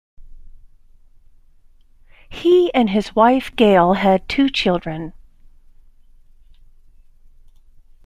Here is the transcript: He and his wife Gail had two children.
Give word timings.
He 2.27 2.73
and 2.73 2.89
his 2.89 3.15
wife 3.15 3.55
Gail 3.55 3.93
had 3.93 4.27
two 4.27 4.49
children. 4.49 5.13